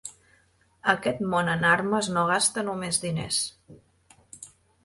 [0.93, 3.41] Aquest món en armes no gasta només diners.